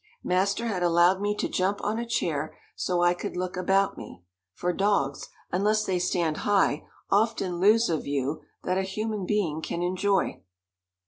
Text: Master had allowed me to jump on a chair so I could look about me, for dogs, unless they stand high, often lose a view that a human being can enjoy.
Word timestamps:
Master 0.23 0.65
had 0.65 0.81
allowed 0.81 1.21
me 1.21 1.35
to 1.35 1.47
jump 1.47 1.79
on 1.83 1.99
a 1.99 2.07
chair 2.07 2.57
so 2.75 3.03
I 3.03 3.13
could 3.13 3.37
look 3.37 3.55
about 3.55 3.99
me, 3.99 4.23
for 4.55 4.73
dogs, 4.73 5.27
unless 5.51 5.85
they 5.85 5.99
stand 5.99 6.37
high, 6.37 6.87
often 7.11 7.59
lose 7.59 7.87
a 7.87 7.99
view 7.99 8.41
that 8.63 8.79
a 8.79 8.81
human 8.81 9.27
being 9.27 9.61
can 9.61 9.83
enjoy. 9.83 10.41